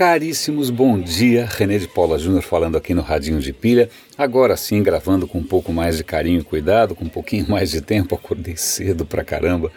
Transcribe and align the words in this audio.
Caríssimos, 0.00 0.70
bom 0.70 0.98
dia. 0.98 1.46
René 1.46 1.76
de 1.76 1.86
Paula 1.86 2.18
Júnior 2.18 2.42
falando 2.42 2.78
aqui 2.78 2.94
no 2.94 3.02
Radinho 3.02 3.38
de 3.38 3.52
Pilha. 3.52 3.90
Agora 4.16 4.56
sim, 4.56 4.82
gravando 4.82 5.28
com 5.28 5.36
um 5.36 5.44
pouco 5.44 5.74
mais 5.74 5.98
de 5.98 6.04
carinho 6.04 6.40
e 6.40 6.42
cuidado, 6.42 6.94
com 6.94 7.04
um 7.04 7.08
pouquinho 7.08 7.44
mais 7.50 7.70
de 7.70 7.82
tempo. 7.82 8.14
Acordei 8.14 8.56
cedo 8.56 9.04
pra 9.04 9.22
caramba. 9.22 9.70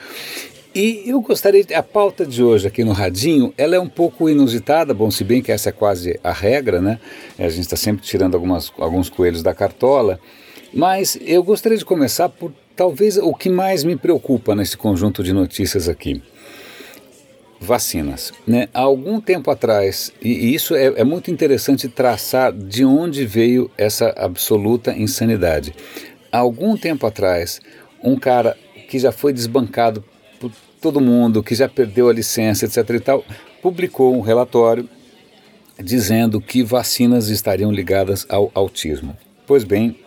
E 0.73 1.03
eu 1.05 1.19
gostaria, 1.19 1.65
a 1.75 1.83
pauta 1.83 2.25
de 2.25 2.41
hoje 2.41 2.67
aqui 2.67 2.85
no 2.85 2.93
Radinho, 2.93 3.53
ela 3.57 3.75
é 3.75 3.79
um 3.81 3.89
pouco 3.89 4.29
inusitada, 4.29 4.93
bom, 4.93 5.11
se 5.11 5.25
bem 5.25 5.41
que 5.41 5.51
essa 5.51 5.67
é 5.67 5.71
quase 5.73 6.17
a 6.23 6.31
regra, 6.31 6.81
né? 6.81 6.99
A 7.37 7.49
gente 7.49 7.63
está 7.63 7.75
sempre 7.75 8.05
tirando 8.05 8.35
algumas, 8.35 8.71
alguns 8.77 9.09
coelhos 9.09 9.43
da 9.43 9.53
cartola. 9.53 10.21
Mas 10.73 11.19
eu 11.21 11.43
gostaria 11.43 11.77
de 11.77 11.83
começar 11.83 12.29
por 12.29 12.53
talvez 12.77 13.17
o 13.17 13.33
que 13.33 13.49
mais 13.49 13.83
me 13.83 13.97
preocupa 13.97 14.55
nesse 14.55 14.77
conjunto 14.77 15.21
de 15.21 15.33
notícias 15.33 15.89
aqui 15.89 16.23
vacinas. 17.63 18.31
Né? 18.45 18.67
Há 18.73 18.81
algum 18.81 19.19
tempo 19.19 19.49
atrás, 19.49 20.11
e 20.21 20.53
isso 20.53 20.75
é, 20.75 20.85
é 20.97 21.03
muito 21.03 21.31
interessante 21.31 21.87
traçar 21.87 22.51
de 22.51 22.85
onde 22.85 23.25
veio 23.25 23.71
essa 23.77 24.13
absoluta 24.17 24.91
insanidade. 24.91 25.73
Há 26.31 26.39
algum 26.39 26.77
tempo 26.77 27.07
atrás, 27.07 27.61
um 28.03 28.15
cara 28.15 28.57
que 28.89 28.99
já 28.99 29.11
foi 29.11 29.33
desbancado 29.33 30.03
por 30.39 30.51
todo 30.81 30.99
mundo, 30.99 31.41
que 31.41 31.55
já 31.55 31.69
perdeu 31.69 32.09
a 32.09 32.13
licença, 32.13 32.65
etc. 32.65 32.89
e 32.89 32.99
tal, 32.99 33.25
publicou 33.61 34.15
um 34.15 34.21
relatório 34.21 34.87
dizendo 35.81 36.39
que 36.39 36.63
vacinas 36.63 37.29
estariam 37.29 37.71
ligadas 37.71 38.25
ao 38.29 38.51
autismo. 38.53 39.17
Pois 39.47 39.63
bem, 39.63 39.97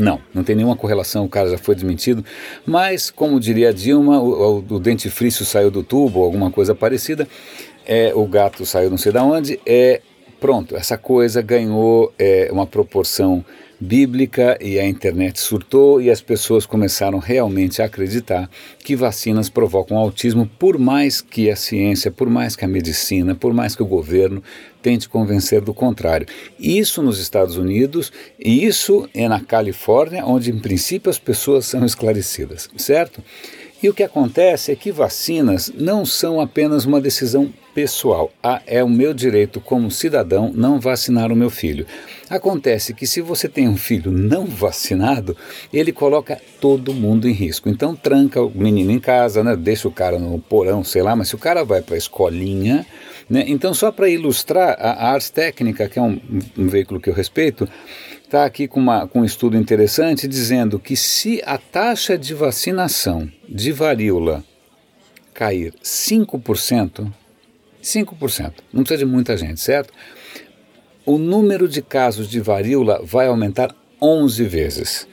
não, 0.00 0.20
não 0.32 0.42
tem 0.42 0.56
nenhuma 0.56 0.74
correlação, 0.74 1.24
o 1.24 1.28
cara 1.28 1.50
já 1.50 1.58
foi 1.58 1.74
desmentido. 1.74 2.24
Mas, 2.66 3.10
como 3.10 3.38
diria 3.38 3.72
Dilma, 3.72 4.18
o, 4.20 4.58
o, 4.58 4.76
o 4.76 4.80
dentifrício 4.80 5.44
saiu 5.44 5.70
do 5.70 5.82
tubo, 5.82 6.24
alguma 6.24 6.50
coisa 6.50 6.74
parecida. 6.74 7.28
É, 7.86 8.12
o 8.14 8.24
gato 8.26 8.64
saiu 8.64 8.90
não 8.90 8.98
sei 8.98 9.12
de 9.12 9.18
onde. 9.18 9.60
É, 9.66 10.00
pronto, 10.40 10.74
essa 10.74 10.96
coisa 10.96 11.42
ganhou 11.42 12.12
é, 12.18 12.48
uma 12.50 12.66
proporção 12.66 13.44
bíblica 13.80 14.58
e 14.60 14.78
a 14.78 14.86
internet 14.86 15.40
surtou 15.40 16.02
e 16.02 16.10
as 16.10 16.20
pessoas 16.20 16.66
começaram 16.66 17.18
realmente 17.18 17.80
a 17.80 17.86
acreditar 17.86 18.50
que 18.84 18.94
vacinas 18.94 19.48
provocam 19.48 19.96
autismo, 19.96 20.46
por 20.58 20.78
mais 20.78 21.22
que 21.22 21.50
a 21.50 21.56
ciência, 21.56 22.10
por 22.10 22.28
mais 22.28 22.54
que 22.54 22.64
a 22.64 22.68
medicina, 22.68 23.34
por 23.34 23.54
mais 23.54 23.74
que 23.74 23.82
o 23.82 23.86
governo 23.86 24.42
tente 24.82 25.08
convencer 25.08 25.62
do 25.62 25.72
contrário. 25.72 26.26
Isso 26.58 27.02
nos 27.02 27.18
Estados 27.18 27.56
Unidos 27.56 28.12
e 28.38 28.66
isso 28.66 29.08
é 29.14 29.26
na 29.28 29.40
Califórnia, 29.40 30.26
onde 30.26 30.50
em 30.50 30.58
princípio 30.58 31.08
as 31.08 31.18
pessoas 31.18 31.64
são 31.64 31.84
esclarecidas, 31.86 32.68
certo? 32.76 33.22
E 33.82 33.88
o 33.88 33.94
que 33.94 34.02
acontece 34.02 34.70
é 34.70 34.76
que 34.76 34.92
vacinas 34.92 35.72
não 35.74 36.04
são 36.04 36.38
apenas 36.38 36.84
uma 36.84 37.00
decisão 37.00 37.50
pessoal. 37.74 38.30
Ah, 38.42 38.60
é 38.66 38.84
o 38.84 38.88
meu 38.88 39.14
direito 39.14 39.58
como 39.58 39.90
cidadão 39.90 40.52
não 40.54 40.78
vacinar 40.78 41.32
o 41.32 41.36
meu 41.36 41.48
filho. 41.48 41.86
Acontece 42.28 42.92
que 42.92 43.06
se 43.06 43.22
você 43.22 43.48
tem 43.48 43.68
um 43.68 43.78
filho 43.78 44.10
não 44.10 44.44
vacinado, 44.44 45.34
ele 45.72 45.92
coloca 45.92 46.38
todo 46.60 46.92
mundo 46.92 47.26
em 47.26 47.32
risco. 47.32 47.70
Então 47.70 47.96
tranca 47.96 48.42
o 48.42 48.50
menino 48.54 48.90
em 48.90 49.00
casa, 49.00 49.42
né? 49.42 49.56
deixa 49.56 49.88
o 49.88 49.92
cara 49.92 50.18
no 50.18 50.38
porão, 50.38 50.84
sei 50.84 51.02
lá, 51.02 51.16
mas 51.16 51.28
se 51.28 51.34
o 51.34 51.38
cara 51.38 51.64
vai 51.64 51.80
para 51.80 51.94
a 51.94 51.98
escolinha, 51.98 52.84
né? 53.30 53.44
então 53.46 53.72
só 53.72 53.90
para 53.90 54.10
ilustrar 54.10 54.76
a, 54.78 55.10
Ars 55.10 55.30
Técnica, 55.30 55.88
que 55.88 55.98
é 55.98 56.02
um, 56.02 56.20
um 56.58 56.68
veículo 56.68 57.00
que 57.00 57.08
eu 57.08 57.14
respeito, 57.14 57.66
está 58.30 58.44
aqui 58.44 58.68
com, 58.68 58.78
uma, 58.78 59.08
com 59.08 59.22
um 59.22 59.24
estudo 59.24 59.56
interessante 59.56 60.28
dizendo 60.28 60.78
que 60.78 60.94
se 60.94 61.42
a 61.44 61.58
taxa 61.58 62.16
de 62.16 62.32
vacinação 62.32 63.28
de 63.48 63.72
varíola 63.72 64.44
cair 65.34 65.74
5%, 65.82 67.12
5%, 67.82 68.52
não 68.72 68.84
precisa 68.84 69.04
de 69.04 69.04
muita 69.04 69.36
gente, 69.36 69.60
certo? 69.60 69.92
O 71.04 71.18
número 71.18 71.66
de 71.66 71.82
casos 71.82 72.30
de 72.30 72.38
varíola 72.38 73.00
vai 73.02 73.26
aumentar 73.26 73.74
11 74.00 74.44
vezes. 74.44 75.08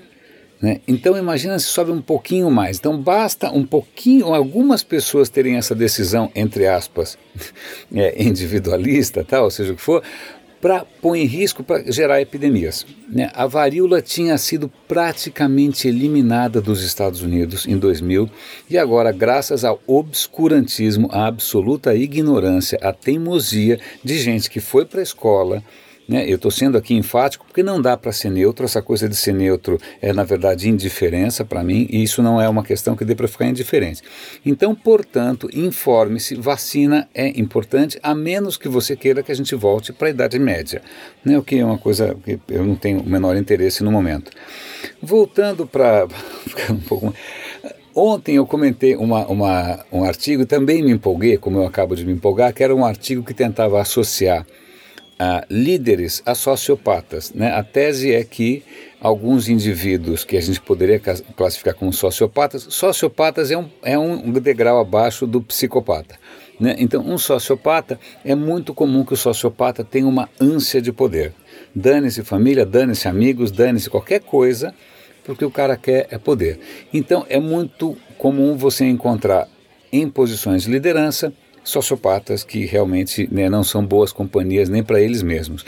Né? 0.61 0.81
Então 0.88 1.17
imagina 1.17 1.57
se 1.57 1.66
sobe 1.66 1.91
um 1.91 2.01
pouquinho 2.01 2.51
mais. 2.51 2.77
Então 2.77 3.01
basta 3.01 3.50
um 3.51 3.66
pouquinho, 3.66 4.27
algumas 4.33 4.83
pessoas 4.83 5.27
terem 5.27 5.56
essa 5.56 5.73
decisão, 5.73 6.31
entre 6.35 6.67
aspas, 6.67 7.17
é, 7.91 8.22
individualista, 8.22 9.23
tal, 9.23 9.45
ou 9.45 9.51
seja 9.51 9.73
o 9.73 9.75
que 9.75 9.81
for, 9.81 10.03
para 10.67 10.83
pôr 11.01 11.16
em 11.16 11.23
risco 11.23 11.63
para 11.63 11.89
gerar 11.89 12.19
epidemias. 12.19 12.85
Né? 13.07 13.31
A 13.33 13.47
varíola 13.47 14.01
tinha 14.01 14.38
sido 14.38 14.69
praticamente 14.85 15.88
eliminada 15.88 16.59
dos 16.59 16.83
Estados 16.83 17.22
Unidos 17.22 17.66
em 17.66 17.78
2000 17.78 18.29
e 18.69 18.77
agora, 18.77 19.13
graças 19.13 19.63
ao 19.63 19.81
obscurantismo, 19.88 21.07
à 21.09 21.25
absoluta 21.25 21.95
ignorância, 21.95 22.77
à 22.81 22.91
teimosia 22.91 23.79
de 24.03 24.17
gente 24.19 24.50
que 24.50 24.59
foi 24.59 24.83
para 24.83 25.00
a 25.00 25.03
escola, 25.03 25.63
né? 26.07 26.25
Eu 26.28 26.35
estou 26.35 26.50
sendo 26.50 26.78
aqui 26.78 26.95
enfático 26.95 27.45
porque 27.45 27.62
não 27.62 27.81
dá 27.81 27.97
para 27.97 28.12
ser 28.12 28.29
neutro. 28.29 28.66
Essa 28.66 28.81
coisa 28.81 29.09
de 29.09 29.16
ser 29.16 29.34
neutro 29.34 29.79
é, 30.01 30.13
na 30.13 30.23
verdade, 30.23 30.69
indiferença 30.69 31.44
para 31.44 31.63
mim 31.63 31.88
e 31.90 32.01
isso 32.01 32.23
não 32.23 32.41
é 32.41 32.47
uma 32.47 32.63
questão 32.63 32.95
que 32.95 33.03
dê 33.03 33.13
para 33.13 33.28
ficar 33.28 33.47
indiferente. 33.47 34.01
Então, 34.45 34.73
portanto, 34.73 35.50
informe-se: 35.53 36.35
vacina 36.35 37.07
é 37.13 37.28
importante, 37.40 38.00
a 38.01 38.16
menos 38.16 38.57
que 38.57 38.69
você 38.69 38.95
queira 38.95 39.22
que 39.22 39.31
a 39.31 39.35
gente 39.35 39.53
volte 39.56 39.91
para 39.91 40.07
a 40.07 40.12
Idade 40.12 40.40
Média, 40.40 40.81
né? 41.25 41.38
o 41.38 41.44
que 41.44 41.57
é 41.57 41.66
uma 41.66 41.78
coisa 41.78 42.16
que 42.24 42.39
eu 42.47 42.66
não 42.66 42.75
tenho 42.75 43.01
o 43.01 43.09
menor 43.09 43.35
interesse 43.35 43.84
no 43.84 43.91
momento. 43.91 44.31
Voltando 45.01 45.68
para 45.68 46.07
um 46.69 46.79
pouco. 46.79 47.13
Ontem 48.00 48.35
eu 48.35 48.45
comentei 48.45 48.95
uma, 48.95 49.25
uma, 49.25 49.84
um 49.91 50.03
artigo, 50.03 50.45
também 50.45 50.84
me 50.84 50.91
empolguei, 50.91 51.35
como 51.35 51.57
eu 51.57 51.66
acabo 51.66 51.95
de 51.95 52.06
me 52.06 52.13
empolgar, 52.13 52.53
que 52.53 52.63
era 52.63 52.75
um 52.75 52.85
artigo 52.85 53.24
que 53.24 53.34
tentava 53.34 53.81
associar 53.81 54.45
a 55.19 55.45
líderes 55.50 56.22
a 56.25 56.35
sociopatas. 56.35 57.33
Né? 57.33 57.51
A 57.51 57.63
tese 57.63 58.13
é 58.13 58.23
que 58.23 58.63
alguns 59.00 59.47
indivíduos 59.50 60.23
que 60.23 60.38
a 60.38 60.41
gente 60.41 60.61
poderia 60.61 61.00
classificar 61.00 61.75
como 61.75 61.91
sociopatas, 61.94 62.67
sociopatas 62.69 63.51
é 63.51 63.57
um, 63.57 63.69
é 63.83 63.97
um 63.97 64.31
degrau 64.31 64.79
abaixo 64.79 65.25
do 65.25 65.41
psicopata. 65.41 66.16
Né? 66.59 66.75
Então, 66.79 67.03
um 67.06 67.17
sociopata 67.17 68.00
é 68.25 68.33
muito 68.33 68.73
comum 68.73 69.06
que 69.06 69.13
o 69.13 69.17
sociopata 69.17 69.83
tenha 69.83 70.07
uma 70.07 70.29
ânsia 70.39 70.81
de 70.81 70.91
poder. 70.91 71.33
Dane-se 71.73 72.23
família, 72.23 72.66
dane-se 72.66 73.07
amigos, 73.07 73.51
dane-se 73.51 73.89
qualquer 73.89 74.22
coisa, 74.22 74.73
porque 75.23 75.45
o 75.45 75.51
cara 75.51 75.77
quer 75.77 76.07
é 76.09 76.17
poder. 76.17 76.59
Então, 76.94 77.25
é 77.29 77.39
muito 77.39 77.95
comum 78.17 78.56
você 78.57 78.85
encontrar 78.85 79.47
em 79.91 80.09
posições 80.09 80.63
de 80.63 80.72
liderança 80.72 81.31
sociopatas 81.67 82.44
que 82.44 82.66
realmente 82.66 83.28
né, 83.31 83.50
não 83.50 83.63
são 83.63 83.85
boas 83.85 84.13
companhias 84.13 84.69
nem 84.69 84.81
para 84.81 85.01
eles 85.01 85.22
mesmos. 85.22 85.66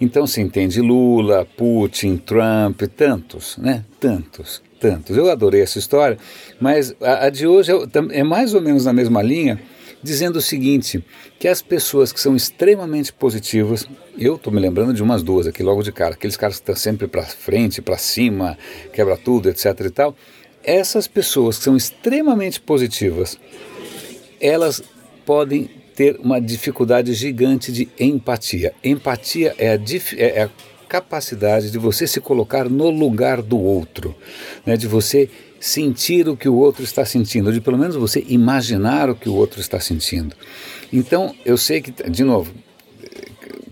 Então 0.00 0.26
se 0.26 0.40
entende 0.40 0.80
Lula, 0.80 1.46
Putin, 1.56 2.16
Trump, 2.16 2.82
tantos, 2.96 3.56
né? 3.56 3.84
Tantos, 4.00 4.60
tantos. 4.80 5.16
Eu 5.16 5.30
adorei 5.30 5.62
essa 5.62 5.78
história, 5.78 6.18
mas 6.60 6.94
a, 7.00 7.26
a 7.26 7.30
de 7.30 7.46
hoje 7.46 7.72
é, 7.72 8.18
é 8.18 8.24
mais 8.24 8.54
ou 8.54 8.60
menos 8.60 8.84
na 8.84 8.92
mesma 8.92 9.22
linha, 9.22 9.60
dizendo 10.02 10.36
o 10.36 10.42
seguinte, 10.42 11.02
que 11.38 11.48
as 11.48 11.62
pessoas 11.62 12.12
que 12.12 12.20
são 12.20 12.36
extremamente 12.36 13.12
positivas, 13.12 13.88
eu 14.18 14.34
estou 14.34 14.52
me 14.52 14.60
lembrando 14.60 14.92
de 14.92 15.02
umas 15.02 15.22
duas 15.22 15.46
aqui 15.46 15.62
logo 15.62 15.82
de 15.82 15.92
cara, 15.92 16.14
aqueles 16.14 16.36
caras 16.36 16.56
que 16.56 16.62
estão 16.62 16.76
sempre 16.76 17.06
para 17.06 17.22
frente, 17.22 17.80
para 17.80 17.96
cima, 17.96 18.58
quebra 18.92 19.16
tudo, 19.16 19.48
etc 19.48 19.80
e 19.80 19.90
tal, 19.90 20.14
essas 20.62 21.06
pessoas 21.06 21.56
que 21.56 21.64
são 21.64 21.76
extremamente 21.76 22.60
positivas, 22.60 23.38
elas 24.40 24.82
podem 25.26 25.68
ter 25.96 26.18
uma 26.22 26.40
dificuldade 26.40 27.12
gigante 27.12 27.72
de 27.72 27.88
empatia. 27.98 28.72
Empatia 28.84 29.54
é 29.58 29.70
a, 29.70 29.74
é, 29.74 30.38
é 30.38 30.42
a 30.44 30.50
capacidade 30.88 31.70
de 31.70 31.78
você 31.78 32.06
se 32.06 32.20
colocar 32.20 32.68
no 32.68 32.88
lugar 32.88 33.42
do 33.42 33.58
outro, 33.58 34.14
né? 34.64 34.76
de 34.76 34.86
você 34.86 35.28
sentir 35.58 36.28
o 36.28 36.36
que 36.36 36.48
o 36.48 36.54
outro 36.54 36.84
está 36.84 37.04
sentindo, 37.04 37.52
de 37.52 37.60
pelo 37.60 37.76
menos 37.76 37.96
você 37.96 38.24
imaginar 38.28 39.10
o 39.10 39.16
que 39.16 39.28
o 39.28 39.34
outro 39.34 39.60
está 39.60 39.80
sentindo. 39.80 40.36
Então, 40.92 41.34
eu 41.44 41.56
sei 41.56 41.80
que, 41.80 41.90
de 41.90 42.22
novo, 42.22 42.52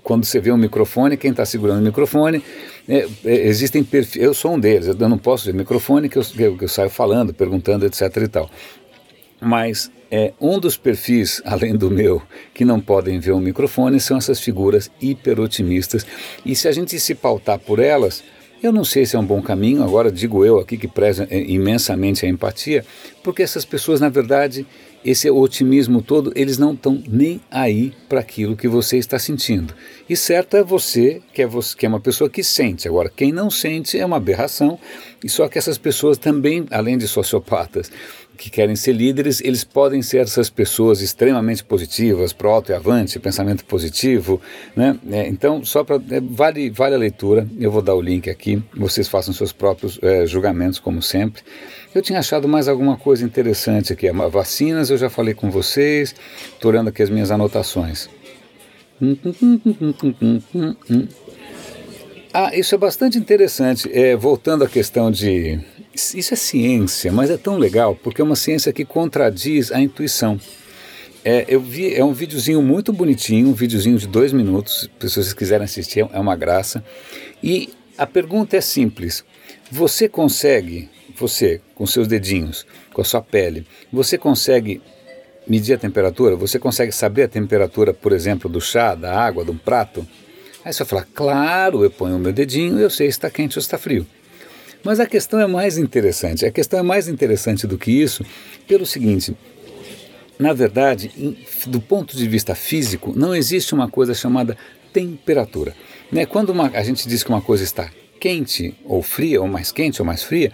quando 0.02 0.24
você 0.24 0.40
vê 0.40 0.50
um 0.50 0.56
microfone, 0.56 1.16
quem 1.16 1.30
está 1.30 1.44
segurando 1.44 1.80
o 1.80 1.84
microfone, 1.84 2.42
é, 2.88 3.06
é, 3.24 3.46
existem 3.46 3.84
perfis, 3.84 4.20
eu 4.20 4.34
sou 4.34 4.54
um 4.54 4.60
deles, 4.60 4.88
eu 4.88 5.08
não 5.08 5.18
posso 5.18 5.46
ver 5.46 5.54
microfone 5.54 6.08
que 6.08 6.18
eu, 6.18 6.22
que 6.22 6.42
eu, 6.42 6.58
que 6.58 6.64
eu 6.64 6.68
saio 6.68 6.90
falando, 6.90 7.32
perguntando, 7.32 7.86
etc 7.86 8.16
e 8.16 8.28
tal. 8.28 8.50
Mas 9.40 9.90
é, 10.16 10.32
um 10.40 10.60
dos 10.60 10.76
perfis, 10.76 11.42
além 11.44 11.74
do 11.74 11.90
meu, 11.90 12.22
que 12.54 12.64
não 12.64 12.80
podem 12.80 13.18
ver 13.18 13.32
um 13.32 13.40
microfone, 13.40 13.98
são 13.98 14.16
essas 14.16 14.38
figuras 14.38 14.88
hiperotimistas. 15.00 16.06
E 16.46 16.54
se 16.54 16.68
a 16.68 16.72
gente 16.72 17.00
se 17.00 17.16
pautar 17.16 17.58
por 17.58 17.80
elas, 17.80 18.22
eu 18.62 18.72
não 18.72 18.84
sei 18.84 19.04
se 19.04 19.16
é 19.16 19.18
um 19.18 19.26
bom 19.26 19.42
caminho, 19.42 19.82
agora 19.82 20.12
digo 20.12 20.44
eu 20.44 20.60
aqui 20.60 20.78
que 20.78 20.86
preza 20.86 21.26
é, 21.28 21.40
imensamente 21.40 22.24
a 22.24 22.28
empatia, 22.28 22.84
porque 23.24 23.42
essas 23.42 23.64
pessoas, 23.64 24.00
na 24.00 24.08
verdade, 24.08 24.64
esse 25.04 25.28
otimismo 25.28 26.00
todo, 26.00 26.32
eles 26.34 26.56
não 26.58 26.72
estão 26.72 27.02
nem 27.06 27.40
aí 27.50 27.92
para 28.08 28.20
aquilo 28.20 28.56
que 28.56 28.66
você 28.66 28.96
está 28.96 29.18
sentindo. 29.18 29.74
E 30.08 30.16
certo 30.16 30.56
é 30.56 30.62
você 30.62 31.20
que, 31.32 31.42
é 31.42 31.46
você, 31.46 31.76
que 31.76 31.84
é 31.84 31.88
uma 31.88 32.00
pessoa 32.00 32.30
que 32.30 32.42
sente. 32.42 32.88
Agora, 32.88 33.12
quem 33.14 33.32
não 33.32 33.50
sente 33.50 33.98
é 33.98 34.06
uma 34.06 34.16
aberração, 34.16 34.78
e 35.22 35.28
só 35.28 35.46
que 35.46 35.58
essas 35.58 35.76
pessoas 35.76 36.16
também, 36.16 36.64
além 36.70 36.96
de 36.96 37.06
sociopatas, 37.06 37.90
que 38.36 38.50
querem 38.50 38.76
ser 38.76 38.92
líderes, 38.92 39.40
eles 39.40 39.64
podem 39.64 40.02
ser 40.02 40.18
essas 40.18 40.50
pessoas 40.50 41.00
extremamente 41.00 41.64
positivas, 41.64 42.32
pro 42.32 42.50
alto 42.50 42.72
e 42.72 42.74
avante, 42.74 43.18
pensamento 43.18 43.64
positivo, 43.64 44.40
né? 44.76 44.98
É, 45.10 45.28
então, 45.28 45.64
só 45.64 45.84
para 45.84 45.96
é, 46.10 46.20
vale 46.20 46.70
vale 46.70 46.94
a 46.94 46.98
leitura. 46.98 47.46
Eu 47.58 47.70
vou 47.70 47.82
dar 47.82 47.94
o 47.94 48.00
link 48.00 48.28
aqui. 48.28 48.62
Vocês 48.76 49.08
façam 49.08 49.32
seus 49.32 49.52
próprios 49.52 49.98
é, 50.02 50.26
julgamentos, 50.26 50.78
como 50.78 51.00
sempre. 51.00 51.42
Eu 51.94 52.02
tinha 52.02 52.18
achado 52.18 52.48
mais 52.48 52.68
alguma 52.68 52.96
coisa 52.96 53.24
interessante 53.24 53.92
aqui. 53.92 54.10
Vacinas, 54.30 54.90
eu 54.90 54.98
já 54.98 55.08
falei 55.08 55.32
com 55.32 55.50
vocês. 55.50 56.14
Estou 56.52 56.70
olhando 56.70 56.88
aqui 56.88 57.02
as 57.02 57.10
minhas 57.10 57.30
anotações. 57.30 58.08
Ah, 62.32 62.50
isso 62.52 62.74
é 62.74 62.78
bastante 62.78 63.16
interessante. 63.16 63.88
É, 63.92 64.16
voltando 64.16 64.64
à 64.64 64.68
questão 64.68 65.08
de 65.08 65.60
isso 65.94 66.34
é 66.34 66.36
ciência, 66.36 67.12
mas 67.12 67.30
é 67.30 67.36
tão 67.36 67.56
legal 67.56 67.94
porque 67.94 68.20
é 68.20 68.24
uma 68.24 68.36
ciência 68.36 68.72
que 68.72 68.84
contradiz 68.84 69.70
a 69.70 69.80
intuição. 69.80 70.40
É, 71.24 71.46
eu 71.48 71.60
vi, 71.60 71.94
é 71.94 72.04
um 72.04 72.12
videozinho 72.12 72.60
muito 72.60 72.92
bonitinho, 72.92 73.48
um 73.48 73.54
videozinho 73.54 73.96
de 73.96 74.06
dois 74.06 74.32
minutos, 74.32 74.90
se 75.00 75.08
vocês 75.08 75.32
quiserem 75.32 75.64
assistir, 75.64 76.06
é 76.12 76.20
uma 76.20 76.36
graça. 76.36 76.84
E 77.42 77.72
a 77.96 78.06
pergunta 78.06 78.56
é 78.56 78.60
simples: 78.60 79.24
você 79.70 80.08
consegue, 80.08 80.90
você, 81.16 81.62
com 81.74 81.86
seus 81.86 82.06
dedinhos, 82.06 82.66
com 82.92 83.00
a 83.00 83.04
sua 83.04 83.22
pele, 83.22 83.66
você 83.90 84.18
consegue 84.18 84.82
medir 85.46 85.74
a 85.74 85.78
temperatura? 85.78 86.36
Você 86.36 86.58
consegue 86.58 86.92
saber 86.92 87.22
a 87.22 87.28
temperatura, 87.28 87.94
por 87.94 88.12
exemplo, 88.12 88.50
do 88.50 88.60
chá, 88.60 88.94
da 88.94 89.18
água, 89.18 89.44
de 89.44 89.50
um 89.50 89.56
prato? 89.56 90.06
Aí 90.64 90.72
você 90.72 90.84
vai 90.84 90.88
falar, 90.88 91.08
claro, 91.14 91.84
eu 91.84 91.90
ponho 91.90 92.16
o 92.16 92.18
meu 92.18 92.32
dedinho 92.32 92.78
e 92.78 92.82
eu 92.82 92.90
sei 92.90 93.06
se 93.06 93.18
está 93.18 93.30
quente 93.30 93.58
ou 93.58 93.60
está 93.60 93.78
frio. 93.78 94.06
Mas 94.84 95.00
a 95.00 95.06
questão 95.06 95.40
é 95.40 95.46
mais 95.46 95.78
interessante. 95.78 96.44
A 96.44 96.52
questão 96.52 96.78
é 96.78 96.82
mais 96.82 97.08
interessante 97.08 97.66
do 97.66 97.78
que 97.78 97.90
isso 97.90 98.24
pelo 98.68 98.84
seguinte: 98.84 99.34
na 100.38 100.52
verdade, 100.52 101.10
do 101.66 101.80
ponto 101.80 102.16
de 102.16 102.28
vista 102.28 102.54
físico, 102.54 103.12
não 103.16 103.34
existe 103.34 103.74
uma 103.74 103.88
coisa 103.88 104.14
chamada 104.14 104.56
temperatura. 104.92 105.74
Né? 106.12 106.26
Quando 106.26 106.50
uma, 106.50 106.68
a 106.68 106.82
gente 106.82 107.08
diz 107.08 107.22
que 107.22 107.30
uma 107.30 107.40
coisa 107.40 107.64
está 107.64 107.90
quente 108.20 108.74
ou 108.84 109.02
fria, 109.02 109.40
ou 109.40 109.48
mais 109.48 109.72
quente 109.72 110.00
ou 110.00 110.06
mais 110.06 110.22
fria, 110.22 110.52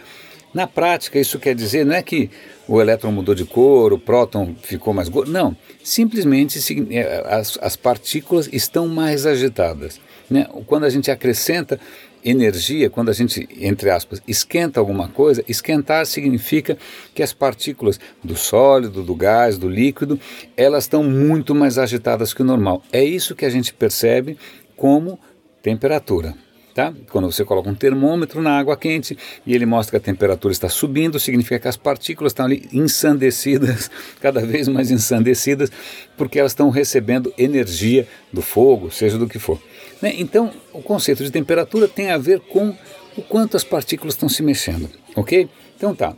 na 0.52 0.67
prática 0.67 1.19
isso 1.19 1.38
quer 1.38 1.55
dizer 1.55 1.85
não 1.85 1.94
é 1.94 2.02
que 2.02 2.31
o 2.67 2.81
elétron 2.81 3.11
mudou 3.11 3.35
de 3.35 3.44
cor, 3.44 3.93
o 3.93 3.99
próton 3.99 4.55
ficou 4.62 4.94
mais 4.94 5.08
gordo. 5.08 5.31
Não, 5.31 5.56
simplesmente 5.82 6.58
é, 6.94 7.25
as, 7.26 7.58
as 7.61 7.76
partículas 7.76 8.49
estão 8.52 8.87
mais 8.87 9.26
agitadas. 9.26 10.00
Né? 10.31 10.47
Quando 10.67 10.85
a 10.85 10.91
gente 10.91 11.11
acrescenta 11.11 11.81
energia, 12.25 12.91
quando 12.91 13.08
a 13.08 13.12
gente, 13.12 13.49
entre 13.58 13.91
aspas, 13.91 14.23
esquenta 14.26 14.79
alguma 14.79 15.08
coisa, 15.08 15.43
esquentar 15.49 16.06
significa 16.06 16.76
que 17.14 17.23
as 17.23 17.32
partículas 17.32 17.99
do 18.23 18.37
sólido, 18.37 19.03
do 19.03 19.14
gás, 19.14 19.58
do 19.58 19.69
líquido, 19.69 20.20
elas 20.56 20.85
estão 20.85 21.03
muito 21.03 21.55
mais 21.55 21.79
agitadas 21.79 22.35
que 22.35 22.43
o 22.43 22.44
normal. 22.44 22.82
É 22.93 23.03
isso 23.03 23.35
que 23.35 23.44
a 23.44 23.50
gente 23.50 23.73
percebe 23.73 24.37
como 24.76 25.19
temperatura. 25.62 26.35
Tá? 26.75 26.94
Quando 27.11 27.31
você 27.31 27.44
coloca 27.44 27.69
um 27.69 27.75
termômetro 27.75 28.40
na 28.40 28.56
água 28.56 28.76
quente 28.76 29.19
e 29.44 29.55
ele 29.55 29.67
mostra 29.67 29.90
que 29.90 29.96
a 29.96 30.12
temperatura 30.12 30.52
está 30.52 30.69
subindo, 30.69 31.19
significa 31.19 31.58
que 31.58 31.67
as 31.67 31.76
partículas 31.76 32.31
estão 32.31 32.46
ali 32.46 32.69
ensandecidas, 32.72 33.90
cada 34.20 34.40
vez 34.40 34.69
mais 34.69 34.90
ensandecidas, 34.90 35.70
porque 36.17 36.38
elas 36.38 36.52
estão 36.52 36.70
recebendo 36.70 37.34
energia 37.37 38.06
do 38.32 38.40
fogo, 38.40 38.90
seja 38.90 39.19
do 39.19 39.26
que 39.26 39.38
for. 39.38 39.61
Né? 40.00 40.14
Então, 40.17 40.52
o 40.72 40.81
conceito 40.81 41.25
de 41.25 41.31
temperatura 41.31 41.88
tem 41.88 42.11
a 42.11 42.19
ver 42.19 42.40
com 42.40 42.75
o 43.17 43.22
quanto 43.22 43.56
as 43.56 43.64
partículas 43.64 44.14
estão 44.14 44.28
se 44.28 44.43
mexendo, 44.43 44.88
ok? 45.17 45.49
Então 45.76 45.94
tá. 45.94 46.14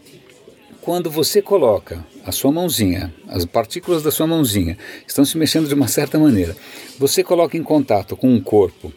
Quando 0.83 1.11
você 1.11 1.41
coloca 1.41 2.05
a 2.25 2.33
sua 2.33 2.51
mãozinha, 2.51 3.15
as 3.29 3.45
partículas 3.45 4.03
da 4.03 4.11
sua 4.11 4.27
mãozinha 4.27 4.77
estão 5.07 5.25
se 5.25 5.39
mexendo 5.39 5.69
de 5.69 5.75
uma 5.75 5.87
certa 5.89 6.19
maneira, 6.19 6.57
você 6.99 7.23
coloca 7.23 7.57
em 7.57 7.63
contato 7.63 8.17
com 8.17 8.29
um 8.29 8.41
corpo 8.41 8.93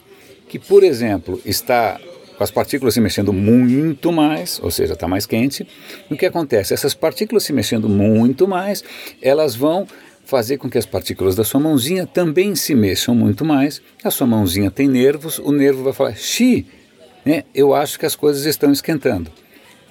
que, 0.55 0.59
por 0.59 0.83
exemplo, 0.85 1.41
está 1.45 1.99
com 2.37 2.43
as 2.43 2.49
partículas 2.49 2.93
se 2.93 3.01
mexendo 3.01 3.33
muito 3.33 4.11
mais, 4.11 4.57
ou 4.63 4.71
seja, 4.71 4.93
está 4.93 5.05
mais 5.05 5.25
quente, 5.25 5.67
o 6.09 6.15
que 6.15 6.25
acontece? 6.25 6.73
Essas 6.73 6.93
partículas 6.93 7.43
se 7.43 7.51
mexendo 7.51 7.89
muito 7.89 8.47
mais, 8.47 8.81
elas 9.21 9.53
vão 9.53 9.85
fazer 10.23 10.57
com 10.57 10.69
que 10.69 10.77
as 10.77 10.85
partículas 10.85 11.35
da 11.35 11.43
sua 11.43 11.59
mãozinha 11.59 12.07
também 12.07 12.55
se 12.55 12.73
mexam 12.73 13.13
muito 13.13 13.43
mais. 13.43 13.81
A 14.01 14.09
sua 14.09 14.25
mãozinha 14.25 14.71
tem 14.71 14.87
nervos, 14.87 15.39
o 15.39 15.51
nervo 15.51 15.83
vai 15.83 15.93
falar: 15.93 16.15
"Xi, 16.15 16.65
né, 17.25 17.43
eu 17.53 17.73
acho 17.73 17.99
que 17.99 18.05
as 18.05 18.15
coisas 18.15 18.45
estão 18.45 18.71
esquentando". 18.71 19.29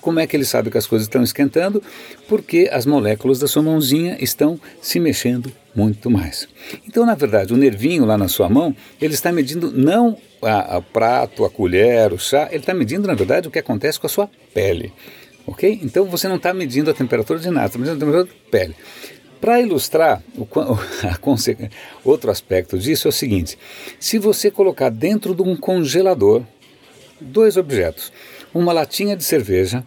Como 0.05 0.21
é 0.21 0.27
que 0.27 0.37
ele 0.37 0.45
sabe 0.45 0.71
que 0.71 0.77
as 0.77 0.87
coisas 0.87 1.07
estão 1.07 1.23
esquentando? 1.23 1.83
Porque 2.29 2.69
as 2.71 2.85
moléculas 2.85 3.39
da 3.39 3.49
sua 3.49 3.63
mãozinha 3.63 4.19
estão 4.21 4.61
se 4.79 5.01
mexendo 5.01 5.51
muito 5.75 6.11
mais. 6.11 6.47
Então, 6.87 7.07
na 7.07 7.15
verdade, 7.15 7.55
o 7.55 7.57
nervinho 7.57 8.05
lá 8.05 8.19
na 8.19 8.29
sua 8.29 8.47
mão, 8.51 8.77
ele 9.01 9.15
está 9.15 9.33
medindo 9.33 9.73
não 9.73 10.19
a, 10.43 10.77
a 10.77 10.83
prato, 10.83 11.43
a 11.43 11.49
colher, 11.49 12.13
o 12.13 12.19
chá, 12.19 12.49
ele 12.51 12.59
está 12.59 12.75
medindo, 12.75 13.09
na 13.09 13.15
verdade, 13.15 13.49
o 13.49 13.51
que 13.51 13.59
acontece 13.59 13.99
com 13.99 14.07
a 14.07 14.11
sua 14.11 14.29
pele. 14.53 14.93
Ok? 15.47 15.81
Então 15.83 16.05
você 16.05 16.29
não 16.29 16.37
está 16.37 16.53
medindo 16.53 16.91
a 16.91 16.95
temperatura 16.95 17.39
de 17.39 17.49
nada, 17.49 17.69
está 17.69 17.79
medindo 17.79 17.97
a 17.97 17.99
temperatura 17.99 18.31
da 18.31 18.51
pele. 18.51 18.77
Para 19.41 19.59
ilustrar, 19.59 20.23
o, 20.37 20.47
outro 22.05 22.31
aspecto 22.31 22.79
disso 22.79 23.09
é 23.09 23.11
o 23.11 23.13
seguinte: 23.13 23.59
se 23.99 24.19
você 24.19 24.51
colocar 24.51 24.91
dentro 24.91 25.35
de 25.35 25.41
um 25.41 25.57
congelador 25.57 26.43
dois 27.19 27.57
objetos, 27.57 28.13
uma 28.53 28.71
latinha 28.71 29.17
de 29.17 29.25
cerveja, 29.25 29.83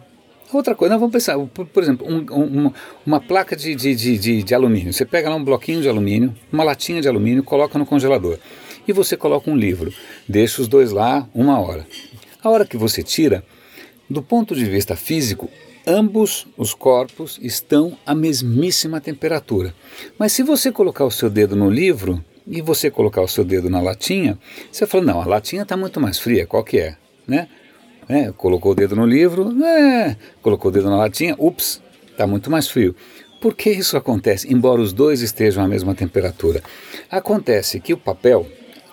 outra 0.56 0.74
coisa, 0.74 0.96
vamos 0.96 1.12
pensar, 1.12 1.38
por, 1.38 1.66
por 1.66 1.82
exemplo, 1.82 2.06
um, 2.06 2.66
um, 2.66 2.72
uma 3.04 3.20
placa 3.20 3.54
de, 3.54 3.74
de, 3.74 3.94
de, 3.94 4.42
de, 4.42 4.54
alumínio. 4.54 4.92
Você 4.92 5.04
pega 5.04 5.28
lá 5.28 5.36
um 5.36 5.44
bloquinho 5.44 5.82
de 5.82 5.88
alumínio, 5.88 6.34
uma 6.52 6.64
latinha 6.64 7.00
de 7.00 7.08
alumínio, 7.08 7.42
coloca 7.42 7.78
no 7.78 7.84
congelador 7.84 8.38
e 8.86 8.92
você 8.92 9.16
coloca 9.16 9.50
um 9.50 9.56
livro, 9.56 9.92
deixa 10.26 10.62
os 10.62 10.68
dois 10.68 10.90
lá 10.90 11.28
uma 11.34 11.60
hora. 11.60 11.86
A 12.42 12.48
hora 12.48 12.64
que 12.64 12.76
você 12.76 13.02
tira, 13.02 13.44
do 14.08 14.22
ponto 14.22 14.54
de 14.54 14.64
vista 14.64 14.96
físico, 14.96 15.50
ambos 15.86 16.46
os 16.56 16.72
corpos 16.72 17.38
estão 17.42 17.96
à 18.06 18.14
mesmíssima 18.14 19.00
temperatura. 19.00 19.74
Mas 20.18 20.32
se 20.32 20.42
você 20.42 20.72
colocar 20.72 21.04
o 21.04 21.10
seu 21.10 21.28
dedo 21.28 21.54
no 21.54 21.68
livro 21.68 22.24
e 22.46 22.62
você 22.62 22.90
colocar 22.90 23.20
o 23.20 23.28
seu 23.28 23.44
dedo 23.44 23.68
na 23.68 23.80
latinha, 23.80 24.38
você 24.72 24.86
fala, 24.86 25.04
não, 25.04 25.20
a 25.20 25.26
latinha 25.26 25.62
está 25.62 25.76
muito 25.76 26.00
mais 26.00 26.18
fria, 26.18 26.46
qual 26.46 26.64
que 26.64 26.78
é? 26.78 26.96
Né? 27.26 27.48
É? 28.08 28.32
Colocou 28.32 28.72
o 28.72 28.74
dedo 28.74 28.96
no 28.96 29.06
livro, 29.06 29.52
é, 29.64 30.16
colocou 30.42 30.70
o 30.70 30.74
dedo 30.74 30.88
na 30.88 30.96
latinha, 30.96 31.34
ups, 31.38 31.80
está 32.10 32.26
muito 32.26 32.50
mais 32.50 32.68
frio. 32.68 32.94
Por 33.40 33.54
que 33.54 33.70
isso 33.70 33.96
acontece, 33.96 34.52
embora 34.52 34.80
os 34.80 34.92
dois 34.92 35.22
estejam 35.22 35.64
à 35.64 35.68
mesma 35.68 35.94
temperatura? 35.94 36.62
Acontece 37.10 37.78
que 37.78 37.92
o 37.92 37.98
papel, 37.98 38.46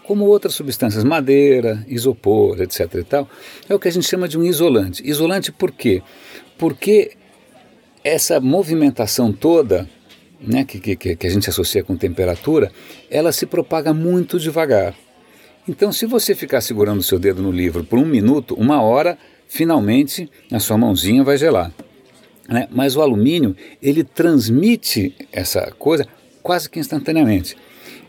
como 0.04 0.26
outras 0.26 0.54
substâncias, 0.54 1.04
madeira, 1.04 1.84
isopor, 1.88 2.62
etc. 2.62 2.94
e 2.96 3.04
tal, 3.04 3.28
é 3.68 3.74
o 3.74 3.80
que 3.80 3.88
a 3.88 3.92
gente 3.92 4.08
chama 4.08 4.28
de 4.28 4.38
um 4.38 4.44
isolante. 4.44 5.02
Isolante 5.04 5.52
por 5.52 5.72
quê? 5.72 6.04
porque 6.58 7.12
essa 8.04 8.40
movimentação 8.40 9.32
toda, 9.32 9.90
né, 10.40 10.64
que, 10.64 10.80
que, 10.80 11.16
que 11.16 11.28
a 11.28 11.30
gente 11.30 11.50
associa 11.50 11.84
com 11.84 11.96
temperatura, 11.96 12.72
ela 13.10 13.32
se 13.32 13.46
propaga 13.46 13.94
muito 13.94 14.40
devagar. 14.40 14.94
Então, 15.68 15.92
se 15.92 16.06
você 16.06 16.36
ficar 16.36 16.62
segurando 16.62 17.02
seu 17.02 17.18
dedo 17.18 17.42
no 17.42 17.52
livro 17.52 17.84
por 17.84 17.98
um 17.98 18.06
minuto, 18.06 18.56
uma 18.56 18.82
hora, 18.82 19.18
finalmente 19.48 20.30
a 20.52 20.60
sua 20.60 20.78
mãozinha 20.78 21.24
vai 21.24 21.38
gelar. 21.38 21.72
Né? 22.48 22.68
Mas 22.72 22.96
o 22.96 23.02
alumínio, 23.02 23.56
ele 23.82 24.04
transmite 24.04 25.16
essa 25.32 25.72
coisa 25.78 26.08
quase 26.44 26.70
que 26.70 26.80
instantaneamente. 26.80 27.58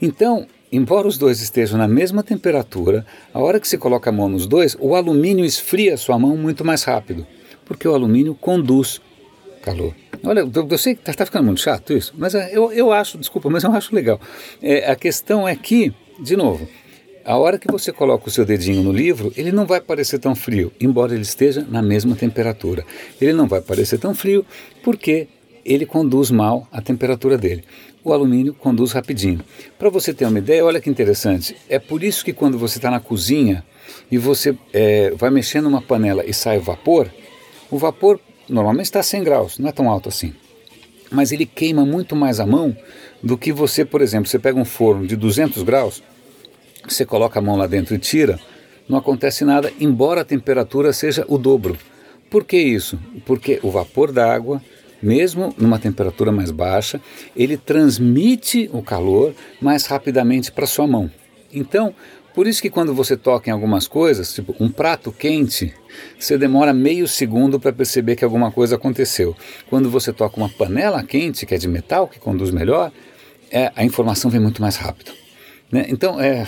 Então, 0.01 0.47
embora 0.71 1.09
os 1.09 1.17
dois 1.17 1.41
estejam 1.41 1.79
na 1.79 1.89
mesma 1.89 2.23
temperatura, 2.23 3.07
a 3.33 3.41
hora 3.41 3.59
que 3.59 3.67
se 3.67 3.79
coloca 3.79 4.11
a 4.11 4.13
mão 4.13 4.29
nos 4.29 4.47
dois, 4.47 4.77
o 4.79 4.95
alumínio 4.95 5.45
esfria 5.45 5.95
a 5.95 5.99
sua 5.99 6.19
mão 6.19 6.37
muito 6.37 6.65
mais 6.65 6.85
rápido 6.85 7.27
porque 7.67 7.87
o 7.87 7.93
alumínio 7.93 8.35
conduz 8.35 9.03
calor. 9.61 9.95
Olha, 10.25 10.41
eu, 10.41 10.69
eu 10.71 10.79
sei 10.79 10.95
que 10.95 11.03
está 11.03 11.13
tá 11.13 11.27
ficando 11.27 11.45
muito 11.45 11.61
chato 11.61 11.93
isso, 11.93 12.15
mas 12.17 12.35
é, 12.35 12.57
eu, 12.57 12.73
eu 12.73 12.93
acho, 12.93 13.19
desculpa, 13.19 13.51
mas 13.51 13.65
eu 13.65 13.73
acho 13.73 13.95
legal. 13.95 14.19
É, 14.63 14.91
a 14.91 14.97
questão 14.97 15.47
é 15.47 15.55
que, 15.55 15.93
de 16.19 16.37
novo, 16.37 16.67
a 17.27 17.37
hora 17.37 17.59
que 17.59 17.67
você 17.71 17.93
coloca 17.93 18.29
o 18.29 18.31
seu 18.31 18.45
dedinho 18.45 18.85
no 18.85 18.93
livro, 18.93 19.33
ele 19.37 19.51
não 19.51 19.67
vai 19.67 19.81
parecer 19.81 20.21
tão 20.21 20.37
frio, 20.37 20.73
embora 20.81 21.13
ele 21.13 21.23
esteja 21.23 21.67
na 21.69 21.83
mesma 21.83 22.15
temperatura. 22.15 22.85
Ele 23.21 23.33
não 23.33 23.49
vai 23.49 23.61
parecer 23.61 23.99
tão 23.99 24.15
frio 24.15 24.47
porque 24.85 25.27
ele 25.65 25.85
conduz 25.85 26.31
mal 26.31 26.69
a 26.71 26.81
temperatura 26.81 27.37
dele. 27.37 27.65
O 28.05 28.13
alumínio 28.13 28.55
conduz 28.55 28.93
rapidinho. 28.93 29.41
Para 29.77 29.91
você 29.91 30.15
ter 30.15 30.25
uma 30.25 30.39
ideia, 30.39 30.65
olha 30.65 30.81
que 30.81 30.89
interessante. 30.89 31.57
É 31.69 31.81
por 31.81 32.05
isso 32.05 32.25
que 32.25 32.33
quando 32.33 32.57
você 32.57 32.79
está 32.79 32.93
na 32.93 33.01
cozinha 33.01 33.65
e 34.09 34.17
você 34.17 34.57
é, 34.73 35.11
vai 35.11 35.29
mexendo 35.29 35.65
numa 35.65 35.83
panela 35.83 36.25
e 36.25 36.33
sai 36.33 36.61
vapor, 36.61 37.11
o 37.69 37.77
vapor 37.77 38.21
normalmente 38.49 38.87
está 38.87 39.01
a 39.01 39.03
100 39.03 39.25
graus, 39.25 39.59
não 39.59 39.69
é 39.69 39.73
tão 39.73 39.91
alto 39.91 40.09
assim. 40.09 40.33
Mas 41.11 41.33
ele 41.33 41.45
queima 41.45 41.85
muito 41.85 42.15
mais 42.15 42.39
a 42.39 42.47
mão 42.47 42.77
do 43.21 43.37
que 43.37 43.53
você, 43.53 43.85
por 43.85 44.01
exemplo, 44.01 44.29
você 44.29 44.39
pega 44.39 44.57
um 44.57 44.65
forno 44.65 45.05
de 45.05 45.17
200 45.17 45.65
graus, 45.65 46.01
você 46.93 47.05
coloca 47.05 47.39
a 47.39 47.43
mão 47.43 47.57
lá 47.57 47.67
dentro 47.67 47.95
e 47.95 47.99
tira, 47.99 48.39
não 48.89 48.99
acontece 48.99 49.45
nada, 49.45 49.73
embora 49.81 50.21
a 50.21 50.25
temperatura 50.25 50.93
seja 50.93 51.25
o 51.29 51.39
dobro. 51.39 51.77
Por 52.31 52.45
que 52.45 52.57
isso? 52.57 52.99
Porque 53.25 53.59
o 53.63 53.71
vapor 53.71 54.13
da 54.13 54.33
água 54.33 54.61
mesmo 55.03 55.55
numa 55.59 55.79
temperatura 55.79 56.33
mais 56.33 56.51
baixa, 56.51 57.01
ele 57.37 57.57
transmite 57.57 58.71
o 58.73 58.83
calor 58.83 59.35
mais 59.61 59.87
rapidamente 59.87 60.51
para 60.51 60.67
sua 60.67 60.87
mão. 60.87 61.11
Então, 61.53 61.95
por 62.35 62.47
isso 62.47 62.61
que 62.61 62.69
quando 62.69 62.95
você 62.95 63.17
toca 63.17 63.49
em 63.49 63.53
algumas 63.53 63.87
coisas, 63.87 64.35
tipo 64.35 64.55
um 64.61 64.69
prato 64.69 65.11
quente, 65.13 65.73
você 66.19 66.37
demora 66.37 66.75
meio 66.75 67.09
segundo 67.09 67.59
para 67.59 67.73
perceber 67.73 68.17
que 68.17 68.25
alguma 68.25 68.51
coisa 68.51 68.77
aconteceu. 68.77 69.35
Quando 69.71 69.89
você 69.89 70.13
toca 70.13 70.37
uma 70.37 70.49
panela 70.49 71.03
quente, 71.03 71.47
que 71.47 71.55
é 71.55 71.59
de 71.59 71.69
metal, 71.69 72.09
que 72.09 72.19
conduz 72.19 72.51
melhor, 72.51 72.93
é, 73.51 73.73
a 73.75 73.85
informação 73.85 74.31
vem 74.31 74.41
muito 74.41 74.61
mais 74.61 74.77
rápido. 74.77 75.13
Né? 75.71 75.87
Então, 75.89 76.21
é, 76.21 76.47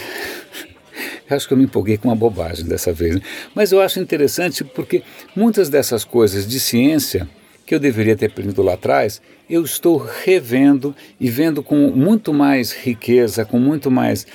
acho 1.31 1.47
que 1.47 1.55
eu 1.55 1.59
me 1.59 1.65
empolguei 1.65 1.97
com 1.97 2.09
uma 2.09 2.17
bobagem 2.17 2.65
dessa 2.67 2.93
vez. 2.93 3.17
Né? 3.17 3.23
Mas 3.55 3.73
eu 3.73 3.81
acho 3.81 4.01
interessante 4.01 4.65
porque 4.65 5.03
muitas 5.35 5.69
dessas 5.69 6.05
coisas 6.05 6.47
de 6.47 6.59
ciência 6.59 7.29
que 7.67 7.75
eu 7.75 7.79
deveria 7.79 8.17
ter 8.17 8.27
aprendido 8.27 8.63
lá 8.63 8.75
atrás, 8.75 9.21
eu 9.49 9.63
estou 9.63 9.99
revendo 10.25 10.97
e 11.21 11.29
vendo 11.29 11.63
com 11.63 11.91
muito 11.91 12.33
mais 12.33 12.73
riqueza, 12.73 13.45
com 13.45 13.59
muito 13.59 13.91
mais 13.91 14.27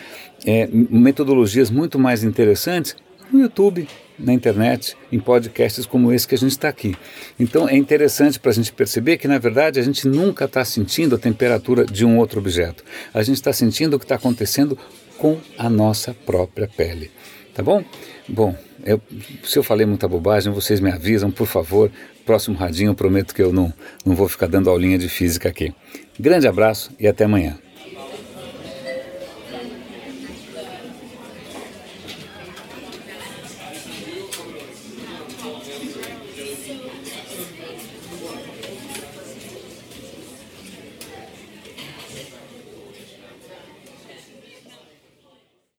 é, 0.45 0.67
metodologias 0.71 1.71
muito 1.71 1.97
mais 1.97 2.23
interessantes 2.23 2.95
no 3.31 3.41
YouTube, 3.41 3.87
na 4.24 4.34
internet, 4.34 4.96
em 5.12 5.20
podcasts 5.20 5.86
como 5.86 6.12
esse 6.12 6.27
que 6.27 6.36
a 6.36 6.38
gente 6.38 6.51
está 6.51 6.70
aqui. 6.70 6.96
Então 7.39 7.68
é 7.68 7.75
interessante 7.75 8.39
para 8.39 8.51
a 8.51 8.53
gente 8.53 8.72
perceber 8.72 9.18
que, 9.18 9.27
na 9.27 9.38
verdade, 9.38 9.80
a 9.80 9.84
gente 9.84 10.08
nunca 10.08 10.46
está 10.46 10.63
sentindo 10.63 11.15
a 11.15 11.20
temperatura 11.20 11.86
de 11.86 12.06
um 12.06 12.18
outro 12.18 12.39
objeto. 12.39 12.84
A 13.13 13.22
gente 13.22 13.36
está 13.36 13.51
sentindo 13.51 13.96
o 13.96 14.00
que 14.00 14.06
está 14.06 14.15
acontecendo 14.15 14.77
com 15.18 15.38
a 15.58 15.70
nossa 15.70 16.13
própria 16.13 16.68
pele. 16.68 17.12
Tá 17.53 17.62
bom? 17.62 17.84
Bom, 18.27 18.56
eu, 18.84 19.00
se 19.44 19.60
eu 19.60 19.63
falei 19.63 19.86
muita 19.86 20.08
bobagem, 20.08 20.51
vocês 20.51 20.80
me 20.80 20.92
avisam, 20.92 21.30
por 21.30 21.48
favor. 21.48 21.92
Próximo 22.25 22.58
radinho, 22.58 22.92
eu 22.92 22.96
prometo 22.96 23.36
que 23.36 23.42
eu 23.42 23.53
não, 23.53 23.72
não 24.06 24.15
vou 24.15 24.27
ficar 24.27 24.48
dando 24.48 24.70
aulinha 24.70 24.98
de 24.98 25.10
física 25.10 25.50
aqui. 25.50 25.74
Grande 26.20 26.48
abraço 26.48 26.92
e 27.00 27.08
até 27.08 27.25
amanhã. 27.25 27.58